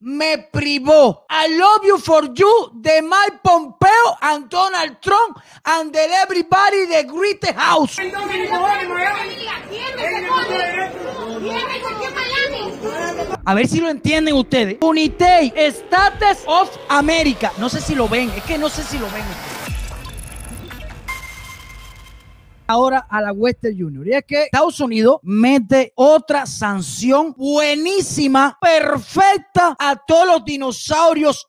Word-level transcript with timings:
me 0.00 0.38
privó. 0.52 1.26
I 1.28 1.58
love 1.58 1.84
you 1.84 1.98
for 1.98 2.30
you 2.34 2.70
de 2.74 3.02
Mike 3.02 3.40
Pompeo 3.42 4.16
and 4.20 4.48
Donald 4.48 5.00
Trump 5.00 5.38
and 5.64 5.92
the 5.92 6.00
everybody 6.22 6.86
the 6.86 7.04
Great 7.04 7.44
House. 7.56 7.98
A 13.44 13.54
ver 13.54 13.66
si 13.66 13.80
lo 13.80 13.88
entienden 13.88 14.34
ustedes. 14.34 14.76
Unitei, 14.80 15.52
Status 15.56 16.44
of 16.46 16.70
America. 16.88 17.52
No 17.58 17.68
sé 17.68 17.80
si 17.80 17.94
lo 17.94 18.08
ven, 18.08 18.30
es 18.36 18.44
que 18.44 18.58
no 18.58 18.68
sé 18.68 18.82
si 18.84 18.98
lo 18.98 19.06
ven 19.10 19.22
ustedes 19.22 19.57
ahora 22.68 23.06
a 23.08 23.20
la 23.20 23.32
Western 23.32 23.76
Junior. 23.76 24.06
Y 24.06 24.12
es 24.12 24.24
que 24.24 24.44
Estados 24.44 24.78
Unidos 24.78 25.18
mete 25.22 25.92
otra 25.96 26.46
sanción 26.46 27.34
buenísima, 27.36 28.56
perfecta 28.60 29.76
a 29.78 29.96
todos 29.96 30.26
los 30.26 30.44
dinosaurios 30.44 31.48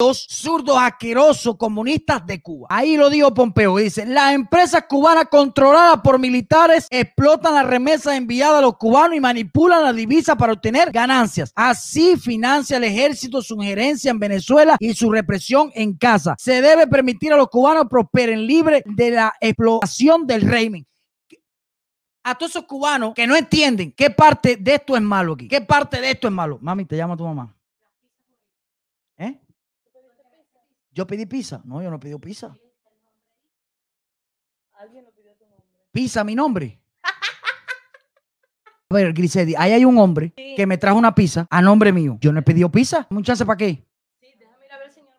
los 0.00 0.26
zurdos 0.28 0.76
asquerosos 0.78 1.56
comunistas 1.56 2.24
de 2.24 2.40
Cuba. 2.40 2.68
Ahí 2.70 2.96
lo 2.96 3.10
dijo 3.10 3.34
Pompeo. 3.34 3.78
Dice, 3.78 4.06
las 4.06 4.32
empresas 4.32 4.84
cubanas 4.88 5.24
controladas 5.28 6.00
por 6.02 6.20
militares 6.20 6.86
explotan 6.90 7.54
las 7.54 7.66
remesas 7.66 8.14
enviadas 8.14 8.60
a 8.60 8.62
los 8.62 8.76
cubanos 8.76 9.16
y 9.16 9.20
manipulan 9.20 9.82
la 9.82 9.92
divisa 9.92 10.36
para 10.36 10.52
obtener 10.52 10.92
ganancias. 10.92 11.52
Así 11.56 12.16
financia 12.16 12.76
el 12.76 12.84
ejército 12.84 13.42
su 13.42 13.54
injerencia 13.54 14.12
en 14.12 14.20
Venezuela 14.20 14.76
y 14.78 14.94
su 14.94 15.10
represión 15.10 15.72
en 15.74 15.96
casa. 15.96 16.36
Se 16.38 16.62
debe 16.62 16.86
permitir 16.86 17.32
a 17.32 17.36
los 17.36 17.48
cubanos 17.48 17.86
prosperen 17.90 18.46
libres 18.46 18.84
de 18.86 19.10
la 19.10 19.34
explotación 19.40 20.26
del 20.26 20.42
régimen 20.42 20.86
a 22.22 22.34
todos 22.34 22.50
esos 22.50 22.64
cubanos 22.64 23.14
que 23.14 23.26
no 23.26 23.34
entienden 23.34 23.90
qué 23.92 24.10
parte 24.10 24.56
de 24.56 24.74
esto 24.74 24.94
es 24.94 25.02
malo 25.02 25.32
aquí. 25.32 25.48
¿Qué 25.48 25.62
parte 25.62 25.98
de 26.00 26.10
esto 26.10 26.28
es 26.28 26.32
malo? 26.32 26.58
Mami, 26.60 26.84
te 26.84 26.94
llama 26.94 27.16
tu 27.16 27.24
mamá. 27.24 27.54
¿Eh? 29.16 29.40
Yo 30.98 31.06
pedí 31.06 31.26
pizza. 31.26 31.62
No, 31.64 31.80
yo 31.80 31.92
no 31.92 32.00
pedí 32.00 32.18
pizza. 32.18 32.52
Alguien 34.80 35.04
lo 35.04 35.12
pidió 35.12 35.32
tu 35.36 35.44
nombre. 35.44 35.64
Pizza, 35.92 36.24
mi 36.24 36.34
nombre. 36.34 36.80
A 38.90 38.94
ver, 38.94 39.12
Grisedi, 39.12 39.54
ahí 39.56 39.74
hay 39.74 39.84
un 39.84 39.96
hombre 39.96 40.32
que 40.34 40.66
me 40.66 40.76
trajo 40.76 40.98
una 40.98 41.14
pizza 41.14 41.46
a 41.48 41.62
nombre 41.62 41.92
mío. 41.92 42.18
Yo 42.20 42.32
no 42.32 42.40
he 42.40 42.42
pedido 42.42 42.68
pizza. 42.68 43.06
Muchas 43.10 43.40
para 43.44 43.56
qué? 43.56 43.86
Sí, 44.20 44.26
déjame 44.40 44.66
ir 44.66 44.72
a 44.72 44.78
ver, 44.78 44.90
señor. 44.90 45.14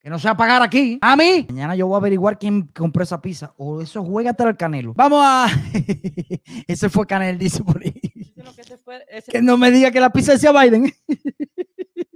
Que 0.00 0.10
no 0.10 0.18
sea 0.18 0.36
pagar 0.36 0.60
aquí. 0.62 0.98
A 1.02 1.14
mí. 1.14 1.46
Mañana 1.50 1.76
yo 1.76 1.86
voy 1.86 1.94
a 1.94 1.98
averiguar 1.98 2.36
quién 2.36 2.62
compró 2.62 3.04
esa 3.04 3.22
pizza. 3.22 3.54
O 3.58 3.80
eso 3.80 4.02
juega 4.02 4.30
hasta 4.30 4.48
el 4.48 4.56
canelo. 4.56 4.92
Vamos 4.94 5.20
a. 5.22 5.46
ese 6.66 6.88
fue 6.88 7.06
Canel, 7.06 7.38
dice 7.38 7.62
por 7.62 7.80
ahí. 7.80 7.92
Que 9.30 9.40
no 9.40 9.56
me 9.56 9.70
diga 9.70 9.92
que 9.92 10.00
la 10.00 10.10
pizza 10.10 10.32
decía 10.32 10.50
Biden. 10.50 10.92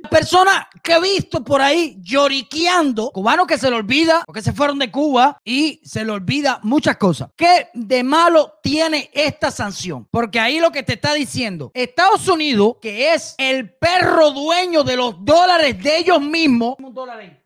Persona 0.08 0.68
que 0.86 0.92
he 0.92 1.00
visto 1.00 1.42
por 1.42 1.60
ahí 1.60 1.96
lloriqueando, 2.00 3.10
cubanos 3.10 3.48
que 3.48 3.58
se 3.58 3.68
le 3.68 3.74
olvida, 3.74 4.22
porque 4.24 4.40
se 4.40 4.52
fueron 4.52 4.78
de 4.78 4.88
Cuba 4.88 5.40
y 5.44 5.80
se 5.84 6.04
le 6.04 6.12
olvida 6.12 6.60
muchas 6.62 6.96
cosas. 6.96 7.28
¿Qué 7.34 7.68
de 7.74 8.04
malo 8.04 8.54
tiene 8.62 9.10
esta 9.12 9.50
sanción? 9.50 10.06
Porque 10.12 10.38
ahí 10.38 10.60
lo 10.60 10.70
que 10.70 10.84
te 10.84 10.92
está 10.92 11.12
diciendo, 11.12 11.72
Estados 11.74 12.28
Unidos, 12.28 12.76
que 12.80 13.12
es 13.12 13.34
el 13.36 13.68
perro 13.74 14.30
dueño 14.30 14.84
de 14.84 14.96
los 14.96 15.24
dólares 15.24 15.82
de 15.82 15.98
ellos 15.98 16.20
mismos, 16.20 16.76
ahí. 17.18 17.36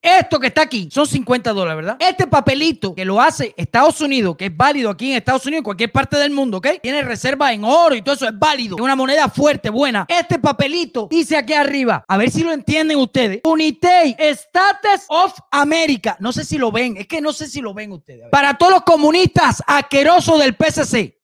Esto 0.00 0.38
que 0.38 0.46
está 0.48 0.62
aquí 0.62 0.88
son 0.90 1.06
50 1.06 1.52
dólares, 1.52 1.76
¿verdad? 1.76 1.96
Este 1.98 2.26
papelito 2.26 2.94
que 2.94 3.04
lo 3.04 3.20
hace 3.20 3.54
Estados 3.56 4.00
Unidos, 4.00 4.36
que 4.36 4.46
es 4.46 4.56
válido 4.56 4.90
aquí 4.90 5.10
en 5.10 5.16
Estados 5.16 5.44
Unidos, 5.46 5.58
en 5.58 5.64
cualquier 5.64 5.92
parte 5.92 6.16
del 6.16 6.30
mundo, 6.30 6.58
¿ok? 6.58 6.68
Tiene 6.82 7.02
reserva 7.02 7.52
en 7.52 7.64
oro 7.64 7.94
y 7.94 8.02
todo 8.02 8.14
eso 8.14 8.28
es 8.28 8.38
válido. 8.38 8.76
Es 8.76 8.82
una 8.82 8.96
moneda 8.96 9.28
fuerte, 9.28 9.70
buena. 9.70 10.06
Este 10.08 10.38
papelito 10.38 11.08
dice 11.10 11.36
aquí 11.36 11.52
arriba, 11.52 12.04
a 12.06 12.16
ver 12.16 12.30
si 12.30 12.42
lo 12.44 12.52
entienden 12.70 12.98
ustedes. 12.98 13.40
Unitei, 13.44 14.14
Status 14.18 15.06
of 15.08 15.34
America. 15.50 16.16
No 16.20 16.32
sé 16.32 16.44
si 16.44 16.56
lo 16.56 16.70
ven, 16.70 16.96
es 16.96 17.06
que 17.08 17.20
no 17.20 17.32
sé 17.32 17.48
si 17.48 17.60
lo 17.60 17.74
ven 17.74 17.92
ustedes. 17.92 18.28
Para 18.30 18.56
todos 18.56 18.72
los 18.72 18.82
comunistas 18.82 19.62
asquerosos 19.66 20.38
del 20.38 20.54
PCC. 20.54 21.18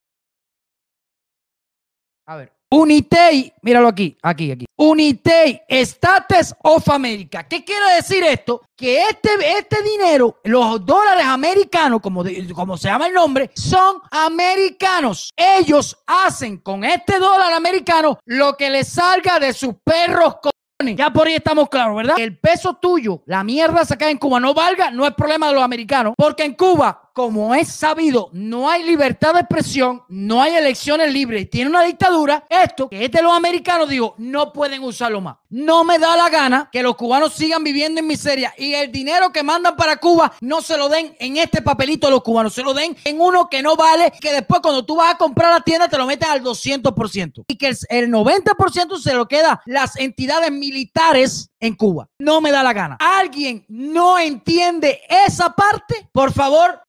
A 2.27 2.37
ver. 2.37 2.53
Unitei, 2.69 3.53
míralo 3.63 3.87
aquí, 3.87 4.19
aquí, 4.21 4.51
aquí. 4.51 4.67
Unitei, 4.77 5.63
Status 5.69 6.53
of 6.65 6.89
America. 6.89 7.47
¿Qué 7.47 7.65
quiere 7.65 7.95
decir 7.95 8.25
esto? 8.25 8.63
Que 8.77 9.03
este, 9.05 9.29
este 9.57 9.81
dinero, 9.83 10.41
los 10.43 10.85
dólares 10.85 11.25
americanos, 11.27 12.01
como, 12.01 12.25
como 12.57 12.77
se 12.77 12.89
llama 12.89 13.07
el 13.07 13.15
nombre, 13.15 13.53
son 13.55 14.01
americanos. 14.11 15.31
Ellos 15.37 15.97
hacen 16.09 16.59
con 16.59 16.83
este 16.83 17.21
dólar 17.21 17.53
americano 17.53 18.19
lo 18.25 18.57
que 18.57 18.69
les 18.69 18.89
salga 18.89 19.39
de 19.39 19.53
sus 19.53 19.77
perros. 19.85 20.35
Ya 20.85 21.11
por 21.11 21.27
ahí 21.27 21.35
estamos 21.35 21.71
claros, 21.71 21.97
¿verdad? 21.97 22.17
El 22.19 22.37
peso 22.37 22.75
tuyo, 22.75 23.23
la 23.25 23.43
mierda 23.43 23.85
sacada 23.87 24.11
en 24.11 24.19
Cuba 24.19 24.39
no 24.41 24.53
valga, 24.53 24.91
no 24.91 25.07
es 25.07 25.15
problema 25.15 25.49
de 25.49 25.55
los 25.55 25.63
americanos, 25.63 26.13
porque 26.17 26.45
en 26.45 26.53
Cuba 26.53 27.06
como 27.17 27.55
es 27.55 27.69
sabido, 27.69 28.29
no 28.35 28.69
hay 28.69 28.83
libertad 28.83 29.33
de 29.33 29.41
expresión, 29.41 30.03
no 30.11 30.43
hay 30.43 30.55
elecciones 30.55 31.11
libres, 31.11 31.49
tiene 31.49 31.71
una 31.71 31.83
dictadura, 31.83 32.45
esto 32.51 32.91
que 32.91 33.07
es 33.07 33.11
de 33.11 33.23
los 33.23 33.33
americanos, 33.33 33.89
digo, 33.89 34.15
no 34.19 34.53
pueden 34.53 34.83
usarlo 34.83 35.23
más. 35.23 35.39
No 35.49 35.83
me 35.83 35.99
da 35.99 36.15
la 36.15 36.29
gana 36.29 36.69
que 36.71 36.83
los 36.83 36.95
cubanos 36.95 37.33
sigan 37.33 37.65
viviendo 37.65 38.01
en 38.01 38.07
miseria 38.07 38.53
y 38.59 38.75
el 38.75 38.93
dinero 38.93 39.33
que 39.33 39.43
mandan 39.43 39.77
para 39.77 39.97
Cuba 39.97 40.31
no 40.43 40.61
se 40.61 40.77
lo 40.77 40.91
den 40.91 41.17
en 41.19 41.39
este 41.39 41.63
papelito 41.63 42.07
a 42.07 42.11
los 42.11 42.23
cubanos, 42.23 42.53
se 42.53 42.63
lo 42.63 42.75
den 42.75 42.95
en 43.05 43.19
uno 43.19 43.49
que 43.49 43.63
no 43.63 43.77
vale, 43.77 44.13
que 44.21 44.35
después 44.35 44.61
cuando 44.61 44.85
tú 44.85 44.97
vas 44.97 45.15
a 45.15 45.17
comprar 45.17 45.55
la 45.55 45.61
tienda 45.63 45.89
te 45.89 45.97
lo 45.97 46.05
meten 46.05 46.29
al 46.29 46.43
200% 46.43 47.45
y 47.49 47.57
que 47.57 47.69
el 47.89 48.11
90% 48.11 48.99
se 48.99 49.15
lo 49.15 49.27
queda 49.27 49.63
las 49.65 49.97
entidades 49.97 50.53
militares 50.53 51.51
en 51.61 51.75
Cuba. 51.77 52.11
No 52.19 52.43
me 52.43 52.51
da 52.51 52.63
la 52.63 52.75
gana. 52.75 52.99
¿Alguien 53.01 53.65
no 53.69 54.19
entiende 54.19 55.01
esa 55.09 55.55
parte? 55.55 56.11
Por 56.13 56.31
favor, 56.33 56.86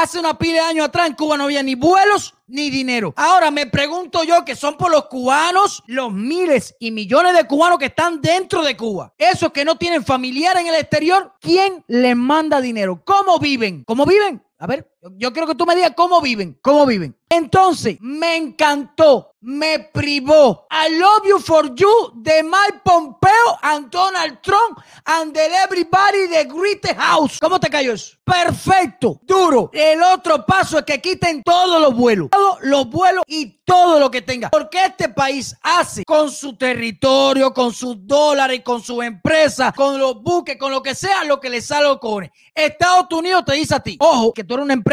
Hace 0.00 0.20
una 0.20 0.38
pila 0.38 0.52
de 0.52 0.60
años 0.60 0.86
atrás 0.86 1.08
en 1.08 1.14
Cuba 1.14 1.36
no 1.36 1.42
había 1.42 1.60
ni 1.60 1.74
vuelos 1.74 2.32
ni 2.46 2.70
dinero. 2.70 3.12
Ahora 3.16 3.50
me 3.50 3.66
pregunto 3.66 4.22
yo 4.22 4.44
que 4.44 4.54
son 4.54 4.76
por 4.76 4.92
los 4.92 5.06
cubanos, 5.06 5.82
los 5.88 6.12
miles 6.12 6.76
y 6.78 6.92
millones 6.92 7.34
de 7.36 7.48
cubanos 7.48 7.80
que 7.80 7.86
están 7.86 8.20
dentro 8.20 8.62
de 8.62 8.76
Cuba. 8.76 9.12
Esos 9.18 9.50
que 9.50 9.64
no 9.64 9.76
tienen 9.76 10.04
familiar 10.04 10.56
en 10.56 10.68
el 10.68 10.76
exterior, 10.76 11.32
¿quién 11.40 11.82
les 11.88 12.14
manda 12.14 12.60
dinero? 12.60 13.02
¿Cómo 13.04 13.40
viven? 13.40 13.82
¿Cómo 13.82 14.06
viven? 14.06 14.40
A 14.60 14.68
ver, 14.68 14.88
yo 15.16 15.32
quiero 15.32 15.46
que 15.46 15.54
tú 15.54 15.64
me 15.64 15.76
digas 15.76 15.92
cómo 15.96 16.20
viven, 16.20 16.58
cómo 16.60 16.84
viven. 16.84 17.16
Entonces, 17.30 17.98
me 18.00 18.36
encantó, 18.36 19.34
me 19.40 19.78
privó. 19.92 20.66
I 20.70 20.98
love 20.98 21.22
you 21.26 21.38
for 21.38 21.74
you 21.74 22.12
de 22.14 22.42
Mike 22.42 22.80
Pompeo 22.82 23.58
and 23.62 23.90
Donald 23.90 24.38
Trump 24.40 24.78
and 25.04 25.34
the 25.34 25.46
everybody 25.62 26.26
the 26.28 26.44
Great 26.44 26.86
House. 26.96 27.38
¿Cómo 27.38 27.60
te 27.60 27.68
cayó 27.68 27.92
eso? 27.92 28.16
Perfecto, 28.24 29.20
duro. 29.22 29.70
El 29.74 30.02
otro 30.02 30.44
paso 30.46 30.78
es 30.78 30.84
que 30.84 31.00
quiten 31.00 31.42
todos 31.42 31.80
los 31.80 31.94
vuelos, 31.94 32.30
todos 32.30 32.58
los 32.62 32.88
vuelos 32.88 33.24
y 33.26 33.58
todo 33.64 34.00
lo 34.00 34.10
que 34.10 34.22
tenga. 34.22 34.48
Porque 34.48 34.86
este 34.86 35.10
país 35.10 35.54
hace 35.62 36.04
con 36.04 36.30
su 36.30 36.56
territorio, 36.56 37.52
con 37.52 37.74
sus 37.74 38.06
dólares, 38.06 38.62
con 38.64 38.82
su 38.82 39.02
empresa, 39.02 39.72
con 39.72 39.98
los 39.98 40.22
buques, 40.22 40.56
con 40.56 40.72
lo 40.72 40.82
que 40.82 40.94
sea, 40.94 41.24
lo 41.24 41.38
que 41.38 41.50
le 41.50 41.60
sale 41.60 41.88
los 41.88 41.98
cojones. 41.98 42.30
Estados 42.54 43.06
Unidos 43.12 43.44
te 43.44 43.52
dice 43.52 43.74
a 43.74 43.80
ti, 43.80 43.96
ojo, 44.00 44.32
que 44.32 44.44
tú 44.44 44.54
eres 44.54 44.64
una 44.64 44.74
empresa 44.74 44.87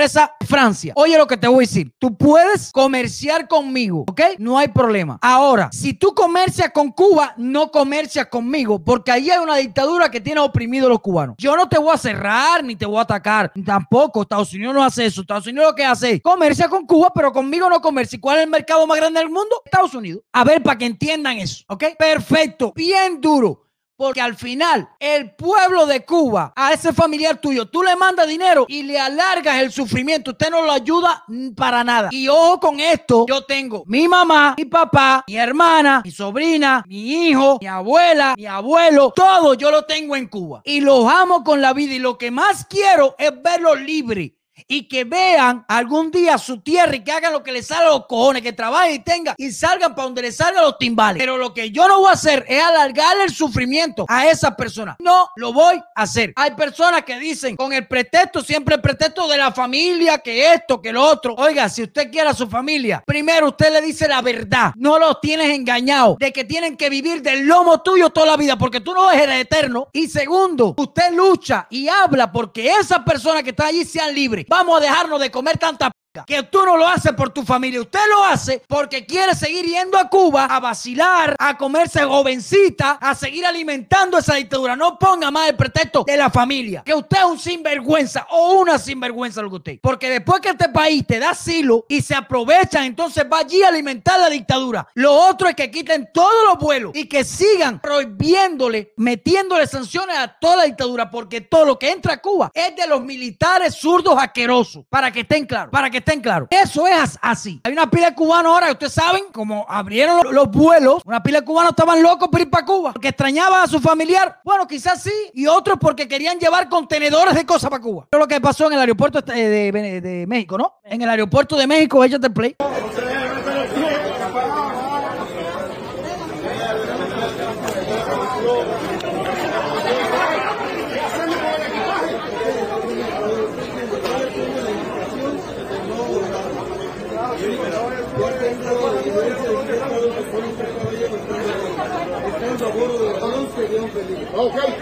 Francia. 0.47 0.94
Oye 0.95 1.17
lo 1.17 1.28
que 1.28 1.38
te 1.38 1.47
voy 1.47 1.57
a 1.66 1.67
decir. 1.67 1.91
Tú 2.00 2.16
puedes 2.17 2.72
comerciar 2.72 3.47
conmigo, 3.47 4.06
¿ok? 4.07 4.22
No 4.38 4.57
hay 4.57 4.67
problema. 4.67 5.17
Ahora, 5.22 5.69
si 5.72 5.94
tú 5.94 6.13
comercias 6.13 6.72
con 6.72 6.91
Cuba, 6.91 7.33
no 7.38 7.72
comercias 7.72 8.28
conmigo, 8.28 8.84
porque 8.84 9.11
ahí 9.11 9.29
hay 9.29 9.39
una 9.39 9.57
dictadura 9.57 10.09
que 10.09 10.22
tiene 10.22 10.41
oprimido 10.41 10.88
a 10.88 10.89
los 10.89 11.00
cubanos. 11.00 11.35
Yo 11.38 11.55
no 11.55 11.67
te 11.67 11.78
voy 11.78 11.94
a 11.94 11.97
cerrar 11.97 12.63
ni 12.63 12.75
te 12.75 12.85
voy 12.85 12.97
a 12.97 13.01
atacar. 13.01 13.51
Tampoco. 13.66 14.22
Estados 14.22 14.53
Unidos 14.53 14.75
no 14.75 14.84
hace 14.84 15.05
eso. 15.05 15.22
Estados 15.22 15.47
Unidos 15.47 15.69
lo 15.69 15.75
que 15.75 15.85
hace 15.85 16.11
es 16.11 16.22
comercia 16.22 16.67
con 16.69 16.85
Cuba, 16.85 17.11
pero 17.13 17.31
conmigo 17.31 17.69
no 17.69 17.81
comercia. 17.81 18.17
¿Y 18.17 18.19
cuál 18.19 18.38
es 18.38 18.44
el 18.44 18.50
mercado 18.50 18.85
más 18.88 18.97
grande 18.97 19.19
del 19.19 19.29
mundo? 19.29 19.61
Estados 19.66 19.94
Unidos. 19.94 20.22
A 20.34 20.44
ver, 20.44 20.61
para 20.61 20.78
que 20.78 20.85
entiendan 20.85 21.37
eso, 21.37 21.64
¿ok? 21.67 21.84
Perfecto. 21.97 22.73
Bien 22.75 23.19
duro. 23.19 23.65
Porque 23.97 24.19
al 24.19 24.35
final, 24.35 24.89
el 24.99 25.35
pueblo 25.35 25.85
de 25.85 26.03
Cuba, 26.03 26.51
a 26.55 26.73
ese 26.73 26.91
familiar 26.91 27.37
tuyo, 27.37 27.67
tú 27.67 27.81
le 27.81 27.95
mandas 27.95 28.27
dinero 28.27 28.65
y 28.67 28.83
le 28.83 28.99
alargas 28.99 29.57
el 29.61 29.71
sufrimiento. 29.71 30.31
Usted 30.31 30.49
no 30.49 30.63
lo 30.63 30.71
ayuda 30.71 31.23
para 31.55 31.83
nada. 31.83 32.09
Y 32.11 32.27
ojo 32.27 32.59
con 32.59 32.79
esto, 32.79 33.25
yo 33.27 33.43
tengo 33.43 33.83
mi 33.87 34.07
mamá, 34.07 34.55
mi 34.57 34.65
papá, 34.65 35.23
mi 35.27 35.37
hermana, 35.37 36.01
mi 36.03 36.11
sobrina, 36.11 36.83
mi 36.87 37.27
hijo, 37.29 37.57
mi 37.61 37.67
abuela, 37.67 38.35
mi 38.37 38.45
abuelo, 38.45 39.13
todo 39.15 39.53
yo 39.53 39.71
lo 39.71 39.83
tengo 39.83 40.15
en 40.17 40.27
Cuba. 40.27 40.61
Y 40.65 40.81
los 40.81 41.07
amo 41.07 41.43
con 41.43 41.61
la 41.61 41.71
vida. 41.71 41.93
Y 41.93 41.99
lo 41.99 42.17
que 42.17 42.31
más 42.31 42.65
quiero 42.65 43.15
es 43.17 43.31
verlos 43.41 43.79
libres 43.79 44.31
y 44.67 44.87
que 44.87 45.03
vean 45.03 45.66
algún 45.67 46.11
día 46.11 46.37
su 46.37 46.61
tierra 46.61 46.96
y 46.96 47.03
que 47.03 47.11
hagan 47.11 47.34
lo 47.34 47.43
que 47.43 47.52
les 47.52 47.67
salga 47.67 47.87
a 47.87 47.91
los 47.91 48.05
cojones, 48.07 48.41
que 48.41 48.53
trabajen 48.53 48.96
y 48.96 48.99
tengan 48.99 49.35
y 49.37 49.52
salgan 49.52 49.96
para 49.96 50.05
donde 50.05 50.22
les 50.23 50.35
salgan 50.35 50.63
los 50.63 50.78
timbales. 50.78 51.19
Pero 51.19 51.37
lo 51.37 51.53
que 51.53 51.72
yo 51.72 51.87
no 51.87 51.99
voy 51.99 52.09
a 52.09 52.13
hacer 52.13 52.46
es 52.47 52.61
alargarle 52.63 53.25
el 53.25 53.34
sufrimiento 53.34 54.05
a 54.07 54.28
esa 54.28 54.55
persona. 54.55 54.96
No 54.99 55.29
lo 55.35 55.53
voy 55.53 55.75
a 55.96 56.02
hacer. 56.02 56.34
Hay 56.35 56.52
personas 56.52 57.03
que 57.03 57.19
dicen 57.19 57.55
con 57.55 57.73
el 57.73 57.87
pretexto, 57.87 58.41
siempre 58.41 58.75
el 58.75 58.81
pretexto 58.81 59.28
de 59.28 59.37
la 59.37 59.52
familia, 59.52 60.17
que 60.19 60.53
esto, 60.53 60.81
que 60.81 60.91
lo 60.91 61.03
otro. 61.03 61.35
Oiga, 61.37 61.69
si 61.69 61.84
usted 61.84 62.11
quiere 62.11 62.29
a 62.29 62.34
su 62.34 62.47
familia, 62.47 63.03
primero 63.05 63.47
usted 63.47 63.72
le 63.72 63.81
dice 63.81 64.07
la 64.07 64.22
verdad. 64.22 64.72
No 64.75 64.99
los 64.99 65.19
tienes 65.22 65.49
engañados 65.49 66.17
de 66.17 66.31
que 66.31 66.43
tienen 66.43 66.78
que 66.78 66.90
vivir 66.90 67.22
del 67.22 67.46
lomo 67.46 67.81
tuyo 67.81 68.09
toda 68.09 68.28
la 68.28 68.37
vida 68.37 68.57
porque 68.57 68.81
tú 68.81 68.93
no 68.93 69.11
eres 69.11 69.41
eterno. 69.41 69.87
Y 69.93 70.07
segundo, 70.07 70.73
usted 70.78 71.11
lucha 71.13 71.67
y 71.69 71.87
habla 71.87 72.31
porque 72.31 72.72
esas 72.72 72.99
personas 72.99 73.43
que 73.43 73.49
están 73.52 73.67
allí 73.67 73.85
sean 73.85 74.13
libres. 74.13 74.44
Vamos 74.47 74.77
a 74.77 74.79
dejarnos 74.81 75.19
de 75.19 75.31
comer 75.31 75.57
tanta 75.57 75.91
que 76.26 76.44
tú 76.44 76.64
no 76.66 76.78
lo 76.78 76.88
haces 76.88 77.14
por 77.14 77.32
tu 77.32 77.44
familia, 77.44 77.82
usted 77.82 78.00
lo 78.09 78.23
hace 78.23 78.62
porque 78.67 79.06
quiere 79.06 79.35
seguir 79.35 79.66
yendo 79.66 79.97
a 79.97 80.09
Cuba 80.09 80.46
a 80.46 80.59
vacilar, 80.59 81.35
a 81.38 81.58
comerse 81.58 82.03
jovencita, 82.03 82.94
a 83.02 83.16
seguir 83.16 83.46
alimentando 83.46 84.17
esa 84.17 84.35
dictadura. 84.35 84.76
No 84.76 84.97
ponga 84.97 85.32
más 85.32 85.50
el 85.50 85.56
pretexto 85.56 86.03
de 86.06 86.17
la 86.17 86.29
familia, 86.29 86.84
que 86.85 86.94
usted 86.94 87.17
es 87.17 87.26
un 87.26 87.40
sinvergüenza 87.40 88.28
o 88.29 88.53
una 88.53 88.78
sinvergüenza 88.78 89.41
lo 89.41 89.50
que 89.50 89.56
usted. 89.56 89.79
Porque 89.82 90.09
después 90.09 90.41
que 90.41 90.50
este 90.50 90.70
país 90.70 91.06
te 91.06 91.20
da 91.20 91.32
asilo 91.32 91.85
y 91.90 92.02
se 92.02 92.16
aprovechan, 92.16 92.84
entonces 92.84 93.26
va 93.32 93.40
allí 93.40 93.64
a 93.64 93.70
alimentar 93.70 94.20
la 94.20 94.29
dictadura. 94.29 94.88
Lo 94.94 95.14
otro 95.14 95.47
es 95.50 95.56
que 95.56 95.72
quiten 95.72 96.09
todos 96.14 96.44
los 96.50 96.59
vuelos 96.59 96.91
y 96.96 97.08
que 97.08 97.23
sigan 97.23 97.79
prohibiéndole, 97.79 98.94
metiéndole 98.97 99.67
sanciones 99.67 100.17
a 100.17 100.28
toda 100.28 100.58
la 100.58 100.64
dictadura, 100.64 101.09
porque 101.09 101.41
todo 101.41 101.66
lo 101.66 101.79
que 101.79 101.91
entra 101.91 102.14
a 102.14 102.22
Cuba 102.22 102.52
es 102.53 102.76
de 102.76 102.88
los 102.88 103.02
militares 103.02 103.76
zurdos 103.76 104.16
asquerosos, 104.17 104.85
para 104.90 105.12
que 105.12 105.22
estén 105.22 105.46
claros, 105.46 105.72
para 105.72 105.90
que 105.90 105.97
estén 106.05 106.22
claros. 106.22 106.47
Eso 106.52 106.87
es 106.87 107.17
así. 107.22 107.59
Hay 107.63 107.73
una 107.73 107.90
pila 107.90 108.11
de 108.11 108.16
cubanos 108.16 108.53
ahora, 108.53 108.72
ustedes 108.72 108.93
saben, 108.93 109.25
como 109.31 109.66
abrieron 109.67 110.34
los, 110.34 110.49
vuelos, 110.49 111.02
una 111.05 111.22
pila 111.22 111.40
de 111.40 111.46
cubanos 111.46 111.72
estaban 111.72 112.02
locos 112.02 112.29
por 112.29 112.40
ir 112.40 112.49
para 112.49 112.66
Cuba, 112.66 112.93
porque 112.93 113.09
extrañaban 113.09 113.63
a 113.63 113.67
su 113.67 113.79
familiar. 113.79 114.40
Bueno, 114.43 114.67
quizás 114.67 115.02
sí, 115.02 115.13
y 115.34 115.47
otros 115.47 115.78
porque 115.79 116.07
querían 116.07 116.40
llevar 116.40 116.69
contenedores 116.69 117.34
de 117.34 117.46
cosas 117.46 117.69
para 117.69 117.81
Cuba. 117.81 118.07
Es 118.11 118.19
lo 118.19 118.28
que 118.28 118.40
pasó 118.40 118.67
en 118.67 118.73
el 118.73 118.79
aeropuerto 118.79 119.22
de, 119.22 119.72
de, 119.72 120.25
México, 120.28 120.57
¿no? 120.57 120.75
En 120.84 121.02
el 121.02 121.09
aeropuerto 121.09 121.57
de 121.57 121.67
México, 121.67 122.03
ellos 122.03 122.19
te 122.19 122.29
play. 122.29 122.55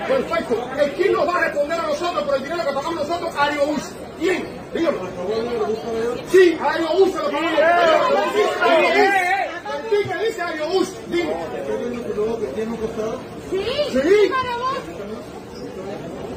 Perfecto. 0.07 0.69
¿Quién 0.95 1.13
nos 1.13 1.27
va 1.27 1.37
a 1.37 1.41
responder 1.45 1.79
a 1.79 1.83
nosotros 1.83 2.23
por 2.23 2.35
el 2.35 2.43
dinero 2.43 2.65
que 2.65 2.73
pagamos 2.73 2.95
nosotros? 2.95 3.35
Aerobús. 3.37 3.81
¿Quién? 4.19 4.47
Dígame. 4.73 4.97
Sí, 6.31 6.57
Aerobús 6.61 7.11
se 7.11 7.17
lo 7.19 7.31
pagamos. 7.31 7.51
¿Qué 9.89 10.27
dice 10.27 10.41
Aerobús? 10.41 10.93
Dime. 11.07 11.35
Sí. 13.51 13.65
Sí. 13.91 14.31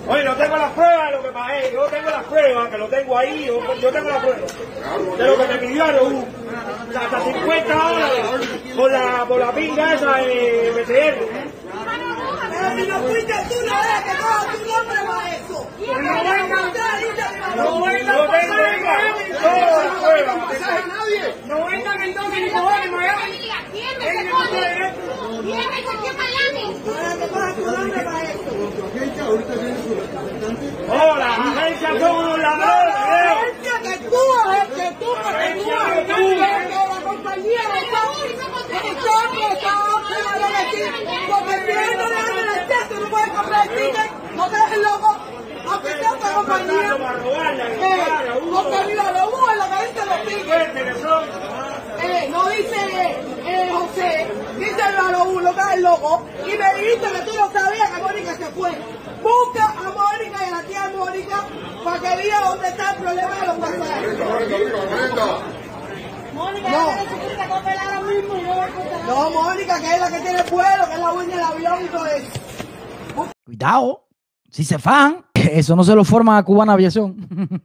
Oye, 0.08 0.22
no 0.22 0.36
tengo 0.36 0.56
las 0.56 0.72
pruebas 0.72 1.10
de 1.10 1.16
lo 1.16 1.22
que 1.22 1.28
pagué, 1.30 1.72
yo 1.72 1.84
tengo 1.86 2.10
las 2.10 2.24
pruebas, 2.24 2.68
que 2.70 2.78
lo 2.78 2.86
tengo 2.88 3.18
ahí, 3.18 3.44
yo, 3.44 3.90
tengo 3.90 4.08
las 4.08 4.22
pruebas 4.22 5.18
de 5.18 5.26
lo 5.26 5.36
que 5.36 5.46
me 5.48 5.58
pidió 5.58 5.84
Aerobús. 5.84 6.24
Hasta 6.94 7.20
50 7.20 7.74
dólares 7.74 8.26
por 8.76 8.92
la, 8.92 9.24
por 9.26 9.40
la 9.40 9.52
pinga 9.52 9.94
esa 9.94 10.16
de 10.18 11.45
Si 12.66 12.82
no 12.86 12.98
fuiste 12.98 13.34
tú, 13.48 13.54
no 13.64 13.80
es 13.80 14.02
que 14.02 14.14
coja 14.18 14.52
tu 14.52 14.58
nombre 14.66 14.98
para 15.06 15.36
eso. 15.36 15.58
No 15.78 15.94
venga, 15.94 16.56
no 16.56 16.72
venga, 17.06 17.32
no 17.56 17.80
venga, 17.80 18.16
no 21.46 21.64
vengan 21.64 22.02
en 22.02 22.14
dos 22.14 22.28
ni 22.28 22.50
cojones, 22.50 22.90
Miami. 22.90 23.50
¿Quién 23.72 23.98
me 23.98 24.30
cojones? 24.30 24.94
¿Quién 25.42 25.66
me? 26.54 27.28
Para 27.28 27.54
tu 27.54 27.62
nombre 27.64 28.00
para 28.02 28.22
eso. 28.24 28.50
Hola, 30.88 31.28
agencia 31.36 31.88
son 32.00 32.16
unos 32.16 32.38
ladrones. 32.38 32.94
Agencia 32.96 33.74
que 33.82 33.96
tú, 33.98 34.22
que 34.74 34.86
tú, 34.98 35.10
que 35.14 35.48
tú, 36.06 36.18
que 36.18 36.36
la 36.36 37.00
compañía 37.04 37.62
de 37.62 37.80
nosotros, 37.90 38.36
nosotros, 38.82 39.56
porque 41.28 41.54
si 41.64 41.96
no 41.96 42.06
le 42.06 43.00
no 43.00 43.10
puedes 43.10 43.30
comprar 43.30 43.68
el 43.68 43.74
ticket, 43.76 44.10
no 44.36 44.48
te 44.48 44.56
dejes 44.56 44.78
loco. 44.78 45.16
Aunque 45.68 45.88
sea 45.98 46.12
otra 46.12 46.34
mira, 48.86 49.10
lo 49.12 49.28
hubo 49.28 49.50
en 49.50 49.58
la 49.58 49.66
que 49.68 49.78
dice 49.86 50.00
los. 50.06 50.16
Eh, 52.02 52.28
no 52.30 52.48
dice 52.50 52.80
José, 53.72 54.28
dice 54.58 54.82
el 54.88 54.94
lo 55.42 55.54
que 55.54 55.60
es 55.60 55.70
el 55.74 55.82
loco. 55.82 56.26
Y 56.46 56.56
me 56.56 56.74
dijiste 56.74 57.12
que 57.12 57.20
tú 57.22 57.34
no 57.36 57.50
sabías 57.52 57.90
que 57.90 58.02
Mónica 58.02 58.36
se 58.36 58.46
fue. 58.46 58.70
Busca 59.22 59.64
a 59.64 59.90
Mónica 59.90 60.44
y 60.44 60.48
a 60.48 60.50
la 60.50 60.62
tía 60.62 60.90
Mónica 60.96 61.44
para 61.84 62.00
que 62.00 62.16
diga 62.22 62.40
dónde 62.40 62.68
está 62.68 62.90
el 62.92 62.96
problema 62.96 63.40
de 63.40 63.46
los 63.46 63.56
pasajeros. 63.56 64.18
Mónica, 66.34 66.68
no, 66.68 66.86
no, 69.06 69.30
Mónica, 69.30 69.80
que 69.80 69.94
es 69.94 70.00
la 70.00 70.10
que 70.10 70.20
tiene 70.20 70.40
el 70.40 70.50
vuelo, 70.50 70.86
que 70.86 70.92
es 70.94 71.00
la 71.00 71.10
dueña 71.10 71.36
del 71.36 71.44
avión 71.44 71.84
y 71.84 71.88
todo 71.88 72.06
eso. 72.06 72.30
Cuidado, 73.44 74.06
si 74.50 74.64
se 74.64 74.78
fan, 74.78 75.25
eso 75.52 75.76
no 75.76 75.84
se 75.84 75.94
lo 75.94 76.04
forma 76.04 76.38
a 76.38 76.42
Cubana 76.42 76.72
Aviación. 76.72 77.16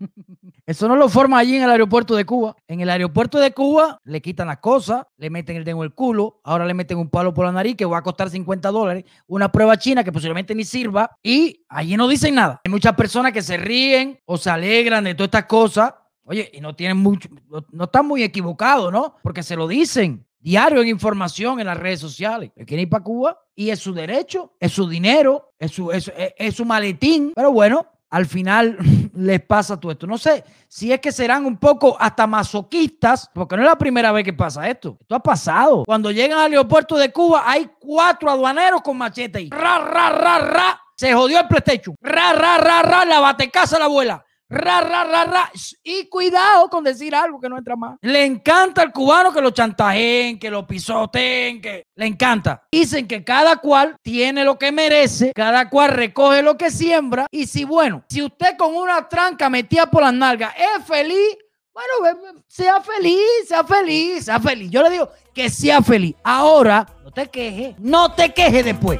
Eso 0.65 0.87
no 0.87 0.95
lo 0.95 1.09
forma 1.09 1.39
allí 1.39 1.57
en 1.57 1.63
el 1.63 1.69
aeropuerto 1.71 2.15
de 2.15 2.23
Cuba. 2.23 2.55
En 2.67 2.79
el 2.79 2.89
aeropuerto 2.89 3.39
de 3.39 3.51
Cuba 3.51 3.99
le 4.05 4.21
quitan 4.21 4.47
las 4.47 4.59
cosas, 4.59 5.05
le 5.17 5.29
meten 5.29 5.57
el 5.57 5.65
dedo 5.65 5.77
en 5.77 5.83
el 5.83 5.93
culo, 5.93 6.39
ahora 6.43 6.65
le 6.65 6.73
meten 6.73 6.97
un 6.97 7.09
palo 7.09 7.33
por 7.33 7.45
la 7.45 7.51
nariz 7.51 7.75
que 7.75 7.83
va 7.83 7.97
a 7.97 8.03
costar 8.03 8.29
50 8.29 8.69
dólares, 8.69 9.03
una 9.27 9.51
prueba 9.51 9.75
china 9.75 10.03
que 10.03 10.11
posiblemente 10.11 10.55
ni 10.55 10.63
sirva 10.63 11.11
y 11.23 11.65
allí 11.67 11.97
no 11.97 12.07
dicen 12.07 12.35
nada. 12.35 12.61
Hay 12.63 12.71
muchas 12.71 12.95
personas 12.95 13.33
que 13.33 13.41
se 13.41 13.57
ríen 13.57 14.19
o 14.25 14.37
se 14.37 14.49
alegran 14.49 15.03
de 15.03 15.15
todas 15.15 15.27
estas 15.27 15.45
cosas. 15.45 15.93
Oye, 16.23 16.49
y 16.53 16.61
no 16.61 16.75
tienen 16.75 16.97
mucho, 16.97 17.27
no 17.71 17.83
están 17.85 18.07
muy 18.07 18.23
equivocados, 18.23 18.93
¿no? 18.93 19.15
Porque 19.23 19.43
se 19.43 19.55
lo 19.55 19.67
dicen 19.67 20.25
diario 20.41 20.81
en 20.81 20.87
información 20.87 21.59
en 21.59 21.67
las 21.67 21.77
redes 21.77 21.99
sociales. 21.99 22.51
Él 22.55 22.65
quiere 22.65 22.83
ir 22.83 22.89
para 22.89 23.03
Cuba 23.03 23.37
y 23.55 23.69
es 23.69 23.79
su 23.79 23.93
derecho, 23.93 24.53
es 24.59 24.71
su 24.71 24.87
dinero, 24.87 25.53
es 25.59 25.71
su, 25.71 25.91
es, 25.91 26.11
su 26.55 26.65
maletín. 26.65 27.31
Pero 27.35 27.51
bueno, 27.51 27.85
al 28.09 28.25
final 28.25 28.77
les 29.15 29.41
pasa 29.41 29.79
todo 29.79 29.91
esto. 29.91 30.07
No 30.07 30.17
sé 30.17 30.43
si 30.67 30.91
es 30.91 30.99
que 30.99 31.11
serán 31.11 31.45
un 31.45 31.57
poco 31.57 31.95
hasta 31.99 32.27
masoquistas, 32.27 33.29
porque 33.33 33.55
no 33.55 33.61
es 33.61 33.69
la 33.69 33.77
primera 33.77 34.11
vez 34.11 34.23
que 34.23 34.33
pasa 34.33 34.67
esto. 34.67 34.97
Esto 34.99 35.15
ha 35.15 35.23
pasado. 35.23 35.83
Cuando 35.85 36.11
llegan 36.11 36.39
al 36.39 36.51
aeropuerto 36.51 36.97
de 36.97 37.11
Cuba, 37.11 37.43
hay 37.45 37.69
cuatro 37.79 38.29
aduaneros 38.29 38.81
con 38.81 38.97
machete 38.97 39.37
ahí. 39.39 39.49
Ra, 39.49 39.79
ra, 39.79 40.09
ra, 40.09 40.39
ra. 40.39 40.81
Se 40.95 41.13
jodió 41.13 41.39
el 41.39 41.47
PlayStation. 41.47 41.95
Ra, 42.01 42.33
ra, 42.33 42.57
ra, 42.57 42.81
ra. 42.81 43.05
La 43.05 43.19
bate 43.19 43.49
casa 43.49 43.79
la 43.79 43.85
abuela. 43.85 44.23
Ra, 44.51 44.81
ra, 44.81 45.05
ra, 45.05 45.23
ra. 45.23 45.51
Y 45.81 46.07
cuidado 46.09 46.69
con 46.69 46.83
decir 46.83 47.15
algo 47.15 47.39
que 47.39 47.47
no 47.47 47.57
entra 47.57 47.77
más. 47.77 47.97
Le 48.01 48.25
encanta 48.25 48.81
al 48.81 48.91
cubano 48.91 49.31
que 49.31 49.41
lo 49.41 49.51
chantajeen, 49.51 50.37
que 50.37 50.51
lo 50.51 50.67
pisoteen, 50.67 51.61
que 51.61 51.85
le 51.95 52.05
encanta. 52.05 52.61
Dicen 52.69 53.07
que 53.07 53.23
cada 53.23 53.55
cual 53.55 53.95
tiene 54.01 54.43
lo 54.43 54.59
que 54.59 54.73
merece, 54.73 55.31
cada 55.33 55.69
cual 55.69 55.91
recoge 55.91 56.41
lo 56.41 56.57
que 56.57 56.69
siembra. 56.69 57.27
Y 57.31 57.47
si, 57.47 57.63
bueno, 57.63 58.03
si 58.09 58.21
usted 58.21 58.57
con 58.57 58.75
una 58.75 59.07
tranca 59.07 59.49
metida 59.49 59.89
por 59.89 60.03
las 60.03 60.13
nalgas 60.13 60.53
es 60.57 60.85
feliz, 60.85 61.37
bueno, 61.73 62.35
sea 62.49 62.81
feliz, 62.81 63.21
sea 63.47 63.63
feliz, 63.63 64.25
sea 64.25 64.37
feliz. 64.37 64.69
Yo 64.69 64.83
le 64.83 64.89
digo 64.89 65.09
que 65.33 65.49
sea 65.49 65.81
feliz. 65.81 66.13
Ahora, 66.25 66.85
no 67.05 67.11
te 67.11 67.27
quejes, 67.27 67.79
no 67.79 68.11
te 68.11 68.33
quejes 68.33 68.65
después. 68.65 68.99